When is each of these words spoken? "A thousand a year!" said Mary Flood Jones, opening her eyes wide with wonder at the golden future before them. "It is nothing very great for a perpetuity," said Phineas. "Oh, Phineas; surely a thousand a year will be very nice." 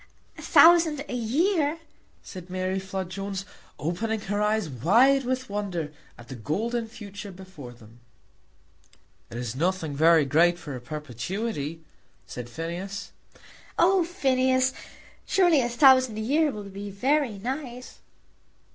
"A 0.35 0.41
thousand 0.41 1.05
a 1.07 1.13
year!" 1.13 1.77
said 2.23 2.49
Mary 2.49 2.79
Flood 2.79 3.11
Jones, 3.11 3.45
opening 3.77 4.19
her 4.21 4.41
eyes 4.41 4.67
wide 4.67 5.25
with 5.25 5.47
wonder 5.47 5.93
at 6.17 6.27
the 6.27 6.33
golden 6.33 6.87
future 6.87 7.31
before 7.31 7.71
them. 7.71 7.99
"It 9.29 9.37
is 9.37 9.55
nothing 9.55 9.95
very 9.95 10.25
great 10.25 10.57
for 10.57 10.75
a 10.75 10.81
perpetuity," 10.81 11.83
said 12.25 12.49
Phineas. 12.49 13.11
"Oh, 13.77 14.03
Phineas; 14.03 14.73
surely 15.27 15.61
a 15.61 15.69
thousand 15.69 16.17
a 16.17 16.21
year 16.21 16.49
will 16.49 16.63
be 16.63 16.89
very 16.89 17.37
nice." 17.37 17.99